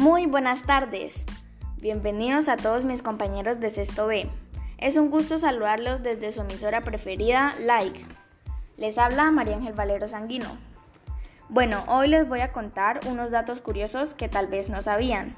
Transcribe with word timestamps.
Muy 0.00 0.24
buenas 0.24 0.62
tardes. 0.62 1.26
Bienvenidos 1.76 2.48
a 2.48 2.56
todos 2.56 2.84
mis 2.84 3.02
compañeros 3.02 3.60
de 3.60 3.68
Sexto 3.68 4.06
B. 4.06 4.30
Es 4.78 4.96
un 4.96 5.10
gusto 5.10 5.36
saludarlos 5.36 6.02
desde 6.02 6.32
su 6.32 6.40
emisora 6.40 6.80
preferida, 6.80 7.54
Like. 7.66 8.00
Les 8.78 8.96
habla 8.96 9.30
María 9.30 9.56
Ángel 9.56 9.74
Valero 9.74 10.08
Sanguino. 10.08 10.56
Bueno, 11.50 11.84
hoy 11.86 12.08
les 12.08 12.26
voy 12.26 12.40
a 12.40 12.50
contar 12.50 13.00
unos 13.08 13.30
datos 13.30 13.60
curiosos 13.60 14.14
que 14.14 14.30
tal 14.30 14.46
vez 14.46 14.70
no 14.70 14.80
sabían. 14.80 15.36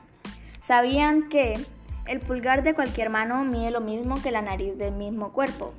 ¿Sabían 0.61 1.29
que 1.29 1.59
el 2.07 2.21
pulgar 2.21 2.63
de 2.63 2.75
cualquier 2.75 3.11
mano 3.11 3.43
mide 3.43 3.73
lo 3.73 3.81
mismo 3.81 4.23
que 4.23 4.31
la 4.31 4.43
nariz 4.43 4.79
del 4.79 4.95
mismo 4.95 5.33
cuerpo? 5.33 5.75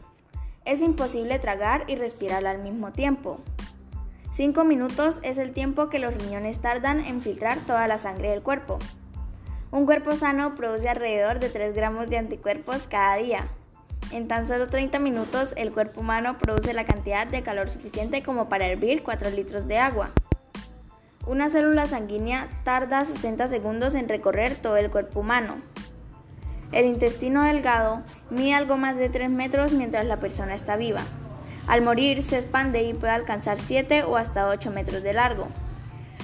Es 0.66 0.82
imposible 0.82 1.40
tragar 1.40 1.86
y 1.88 1.96
respirar 1.96 2.46
al 2.46 2.62
mismo 2.62 2.92
tiempo. 2.92 3.40
5 4.34 4.64
minutos 4.64 5.20
es 5.22 5.38
el 5.38 5.52
tiempo 5.52 5.90
que 5.90 6.00
los 6.00 6.12
riñones 6.12 6.60
tardan 6.60 7.00
en 7.00 7.22
filtrar 7.22 7.60
toda 7.68 7.88
la 7.88 8.00
sangre 8.00 8.32
del 8.32 8.42
cuerpo. 8.42 8.80
Un 9.70 9.86
cuerpo 9.86 10.16
sano 10.16 10.56
produce 10.56 10.90
alrededor 10.90 11.40
de 11.40 11.50
3 11.50 11.76
gramos 11.76 12.10
de 12.10 12.18
anticuerpos 12.18 12.88
cada 12.88 13.18
día. 13.18 13.48
En 14.12 14.28
tan 14.28 14.48
solo 14.48 14.70
30 14.70 14.98
minutos 14.98 15.54
el 15.56 15.72
cuerpo 15.72 16.02
humano 16.02 16.40
produce 16.40 16.74
la 16.74 16.84
cantidad 16.84 17.28
de 17.28 17.44
calor 17.44 17.70
suficiente 17.70 18.24
como 18.24 18.50
para 18.50 18.66
hervir 18.66 19.04
4 19.04 19.30
litros 19.30 19.68
de 19.68 19.78
agua. 19.78 20.10
Una 21.28 21.52
célula 21.52 21.86
sanguínea 21.86 22.48
tarda 22.64 23.06
60 23.06 23.48
segundos 23.50 23.94
en 23.94 24.10
recorrer 24.10 24.56
todo 24.56 24.78
el 24.78 24.90
cuerpo 24.90 25.20
humano. 25.20 25.58
El 26.72 26.86
intestino 26.86 27.44
delgado 27.44 28.02
mide 28.32 28.56
algo 28.56 28.78
más 28.78 28.98
de 28.98 29.10
3 29.10 29.30
metros 29.30 29.74
mientras 29.74 30.08
la 30.08 30.18
persona 30.18 30.56
está 30.56 30.76
viva. 30.76 31.04
Al 31.68 31.82
morir 31.82 32.22
se 32.22 32.38
expande 32.38 32.84
y 32.84 32.94
puede 32.94 33.14
alcanzar 33.14 33.58
7 33.58 34.04
o 34.04 34.18
hasta 34.18 34.50
8 34.50 34.72
metros 34.72 35.02
de 35.02 35.14
largo. 35.14 35.48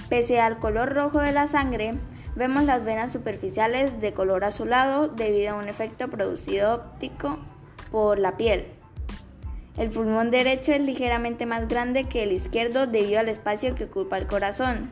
Pese 0.10 0.40
al 0.42 0.60
color 0.60 0.94
rojo 0.94 1.20
de 1.20 1.32
la 1.32 1.48
sangre, 1.48 1.94
vemos 2.36 2.64
las 2.64 2.84
venas 2.84 3.12
superficiales 3.12 4.02
de 4.02 4.14
color 4.14 4.44
azulado 4.44 5.08
debido 5.08 5.52
a 5.52 5.56
un 5.56 5.70
efecto 5.70 6.10
producido 6.10 6.74
óptico 6.74 7.38
por 7.92 8.20
la 8.20 8.36
piel. 8.38 8.66
El 9.78 9.92
pulmón 9.92 10.30
derecho 10.30 10.74
es 10.74 10.82
ligeramente 10.82 11.46
más 11.46 11.68
grande 11.70 12.04
que 12.04 12.24
el 12.24 12.34
izquierdo 12.34 12.86
debido 12.86 13.20
al 13.20 13.30
espacio 13.30 13.76
que 13.76 13.86
ocupa 13.86 14.18
el 14.18 14.28
corazón. 14.28 14.92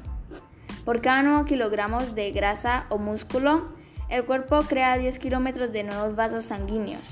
Por 0.85 1.01
cada 1.01 1.23
9 1.23 1.43
kilogramos 1.45 2.15
de 2.15 2.31
grasa 2.31 2.85
o 2.89 2.97
músculo, 2.97 3.67
el 4.07 4.23
cuerpo 4.23 4.61
crea 4.61 4.97
10 4.97 5.19
kilómetros 5.19 5.73
de 5.73 5.83
nuevos 5.83 6.15
vasos 6.15 6.45
sanguíneos. 6.45 7.05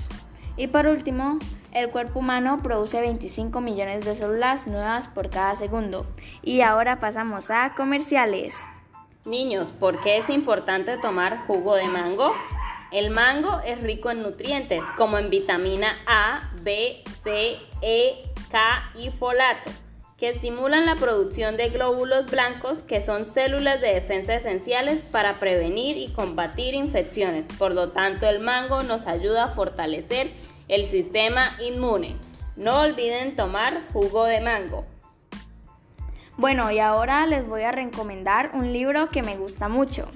Y 0.56 0.68
por 0.68 0.86
último, 0.86 1.38
el 1.72 1.90
cuerpo 1.90 2.20
humano 2.20 2.60
produce 2.62 3.00
25 3.00 3.60
millones 3.60 4.04
de 4.04 4.14
células 4.14 4.66
nuevas 4.66 5.08
por 5.08 5.28
cada 5.28 5.54
segundo. 5.56 6.06
Y 6.42 6.62
ahora 6.62 6.98
pasamos 6.98 7.50
a 7.50 7.74
comerciales. 7.74 8.56
Niños, 9.26 9.72
¿por 9.72 10.00
qué 10.00 10.18
es 10.18 10.30
importante 10.30 10.96
tomar 10.98 11.46
jugo 11.46 11.74
de 11.74 11.88
mango? 11.88 12.32
El 12.92 13.10
mango 13.10 13.60
es 13.64 13.82
rico 13.82 14.10
en 14.10 14.22
nutrientes 14.22 14.82
como 14.96 15.18
en 15.18 15.28
vitamina 15.28 15.98
A, 16.06 16.52
B, 16.62 17.02
C, 17.24 17.58
E, 17.82 18.24
K 18.50 18.92
y 18.94 19.10
folato, 19.10 19.70
que 20.16 20.30
estimulan 20.30 20.86
la 20.86 20.96
producción 20.96 21.56
de 21.56 21.68
glóbulos 21.68 22.30
blancos 22.30 22.82
que 22.82 23.02
son 23.02 23.26
células 23.26 23.80
de 23.80 23.92
defensa 23.92 24.34
esenciales 24.34 25.00
para 25.00 25.38
prevenir 25.38 25.98
y 25.98 26.12
combatir 26.12 26.74
infecciones. 26.74 27.46
Por 27.58 27.74
lo 27.74 27.90
tanto, 27.90 28.26
el 28.26 28.40
mango 28.40 28.82
nos 28.82 29.06
ayuda 29.06 29.44
a 29.44 29.48
fortalecer 29.48 30.30
el 30.68 30.86
sistema 30.86 31.56
inmune. 31.60 32.16
No 32.56 32.80
olviden 32.80 33.36
tomar 33.36 33.82
jugo 33.92 34.24
de 34.24 34.40
mango. 34.40 34.86
Bueno, 36.38 36.70
y 36.70 36.78
ahora 36.78 37.26
les 37.26 37.46
voy 37.46 37.62
a 37.62 37.72
recomendar 37.72 38.50
un 38.54 38.72
libro 38.72 39.10
que 39.10 39.22
me 39.22 39.36
gusta 39.36 39.68
mucho. 39.68 40.06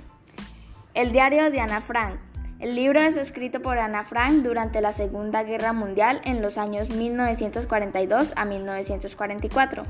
El 0.94 1.12
diario 1.12 1.50
de 1.50 1.60
Ana 1.60 1.82
Frank. 1.82 2.18
El 2.60 2.76
libro 2.76 3.00
es 3.00 3.16
escrito 3.16 3.62
por 3.62 3.78
Ana 3.78 4.04
Frank 4.04 4.42
durante 4.42 4.82
la 4.82 4.92
Segunda 4.92 5.42
Guerra 5.44 5.72
Mundial 5.72 6.20
en 6.24 6.42
los 6.42 6.58
años 6.58 6.90
1942 6.90 8.34
a 8.36 8.44
1944, 8.44 9.86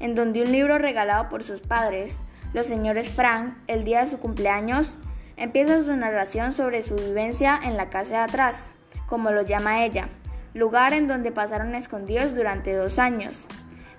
en 0.00 0.14
donde 0.14 0.40
un 0.40 0.50
libro 0.50 0.78
regalado 0.78 1.28
por 1.28 1.42
sus 1.42 1.60
padres, 1.60 2.22
los 2.54 2.66
señores 2.66 3.10
Frank, 3.10 3.58
el 3.66 3.84
día 3.84 4.02
de 4.02 4.10
su 4.10 4.20
cumpleaños, 4.20 4.96
empieza 5.36 5.82
su 5.82 5.94
narración 5.94 6.52
sobre 6.52 6.80
su 6.80 6.94
vivencia 6.94 7.60
en 7.62 7.76
la 7.76 7.90
casa 7.90 8.14
de 8.14 8.22
atrás, 8.22 8.70
como 9.06 9.30
lo 9.30 9.42
llama 9.42 9.84
ella, 9.84 10.08
lugar 10.54 10.94
en 10.94 11.08
donde 11.08 11.30
pasaron 11.30 11.74
escondidos 11.74 12.34
durante 12.34 12.72
dos 12.72 12.98
años. 12.98 13.46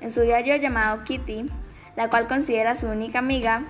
En 0.02 0.10
su 0.10 0.22
diario 0.22 0.56
llamado 0.56 1.04
Kitty, 1.04 1.46
la 1.96 2.10
cual 2.10 2.28
considera 2.28 2.74
su 2.74 2.88
única 2.88 3.20
amiga, 3.20 3.62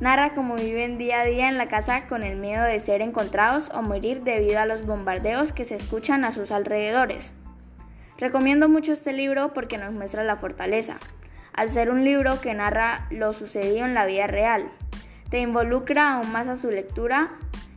narra 0.00 0.32
cómo 0.34 0.56
viven 0.56 0.96
día 0.96 1.20
a 1.20 1.24
día 1.24 1.48
en 1.48 1.58
la 1.58 1.68
casa 1.68 2.06
con 2.08 2.22
el 2.22 2.36
miedo 2.36 2.64
de 2.64 2.80
ser 2.80 3.02
encontrados 3.02 3.70
o 3.74 3.82
morir 3.82 4.22
debido 4.22 4.58
a 4.58 4.66
los 4.66 4.86
bombardeos 4.86 5.52
que 5.52 5.66
se 5.66 5.76
escuchan 5.76 6.24
a 6.24 6.32
sus 6.32 6.50
alrededores. 6.50 7.32
Recomiendo 8.16 8.68
mucho 8.68 8.92
este 8.92 9.12
libro 9.12 9.52
porque 9.52 9.78
nos 9.78 9.92
muestra 9.92 10.24
la 10.24 10.36
fortaleza, 10.36 10.98
al 11.52 11.68
ser 11.68 11.90
un 11.90 12.04
libro 12.04 12.40
que 12.40 12.54
narra 12.54 13.06
lo 13.10 13.34
sucedido 13.34 13.84
en 13.84 13.94
la 13.94 14.06
vida 14.06 14.26
real. 14.26 14.64
Te 15.28 15.40
involucra 15.40 16.14
aún 16.14 16.32
más 16.32 16.48
a 16.48 16.56
su 16.56 16.70
lectura 16.70 17.32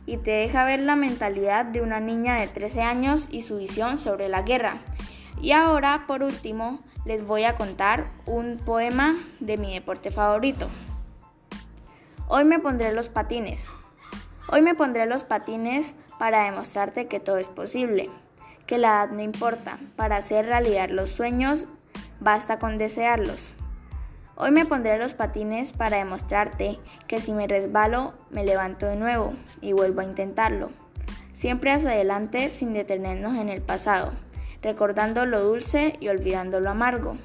y 0.06 0.16
te 0.16 0.30
deja 0.30 0.64
ver 0.64 0.80
la 0.80 0.96
mentalidad 0.96 1.66
de 1.66 1.82
una 1.82 2.00
niña 2.00 2.36
de 2.36 2.48
13 2.48 2.82
años 2.82 3.26
y 3.30 3.42
su 3.42 3.58
visión 3.58 3.98
sobre 3.98 4.28
la 4.28 4.42
guerra. 4.42 4.78
Y 5.40 5.52
ahora, 5.52 6.04
por 6.06 6.22
último, 6.22 6.80
les 7.04 7.26
voy 7.26 7.44
a 7.44 7.54
contar 7.54 8.06
un 8.24 8.58
poema 8.58 9.16
de 9.40 9.58
mi 9.58 9.74
deporte 9.74 10.10
favorito. 10.10 10.68
Hoy 12.26 12.44
me 12.46 12.58
pondré 12.58 12.94
los 12.94 13.10
patines. 13.10 13.68
Hoy 14.50 14.62
me 14.62 14.74
pondré 14.74 15.04
los 15.04 15.24
patines 15.24 15.94
para 16.18 16.44
demostrarte 16.44 17.06
que 17.06 17.20
todo 17.20 17.36
es 17.36 17.46
posible, 17.46 18.08
que 18.66 18.78
la 18.78 18.88
edad 18.88 19.10
no 19.10 19.20
importa, 19.20 19.78
para 19.94 20.16
hacer 20.16 20.46
realidad 20.46 20.88
los 20.88 21.10
sueños 21.10 21.66
basta 22.20 22.58
con 22.58 22.78
desearlos. 22.78 23.54
Hoy 24.36 24.52
me 24.52 24.64
pondré 24.64 24.98
los 24.98 25.12
patines 25.12 25.74
para 25.74 25.98
demostrarte 25.98 26.78
que 27.06 27.20
si 27.20 27.34
me 27.34 27.46
resbalo, 27.46 28.14
me 28.30 28.42
levanto 28.42 28.86
de 28.86 28.96
nuevo 28.96 29.34
y 29.60 29.74
vuelvo 29.74 30.00
a 30.00 30.04
intentarlo. 30.04 30.70
Siempre 31.34 31.72
hacia 31.72 31.90
adelante 31.90 32.50
sin 32.50 32.72
detenernos 32.72 33.36
en 33.36 33.50
el 33.50 33.60
pasado, 33.60 34.12
recordando 34.62 35.26
lo 35.26 35.42
dulce 35.42 35.98
y 36.00 36.08
olvidando 36.08 36.58
lo 36.60 36.70
amargo. 36.70 37.18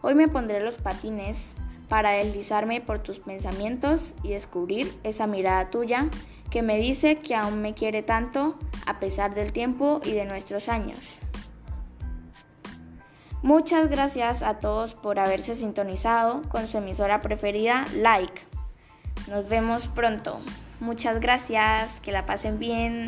Hoy 0.00 0.14
me 0.14 0.28
pondré 0.28 0.60
los 0.60 0.76
patines 0.76 1.54
para 1.94 2.10
deslizarme 2.10 2.80
por 2.80 2.98
tus 2.98 3.20
pensamientos 3.20 4.14
y 4.24 4.30
descubrir 4.30 4.92
esa 5.04 5.28
mirada 5.28 5.70
tuya 5.70 6.08
que 6.50 6.60
me 6.60 6.76
dice 6.76 7.20
que 7.20 7.36
aún 7.36 7.62
me 7.62 7.74
quiere 7.74 8.02
tanto 8.02 8.58
a 8.84 8.98
pesar 8.98 9.36
del 9.36 9.52
tiempo 9.52 10.00
y 10.04 10.10
de 10.10 10.24
nuestros 10.24 10.68
años. 10.68 11.04
Muchas 13.42 13.88
gracias 13.88 14.42
a 14.42 14.58
todos 14.58 14.94
por 14.94 15.20
haberse 15.20 15.54
sintonizado 15.54 16.42
con 16.48 16.66
su 16.66 16.78
emisora 16.78 17.20
preferida, 17.20 17.84
Like. 17.94 18.42
Nos 19.28 19.48
vemos 19.48 19.86
pronto. 19.86 20.40
Muchas 20.80 21.20
gracias, 21.20 22.00
que 22.00 22.10
la 22.10 22.26
pasen 22.26 22.58
bien. 22.58 23.06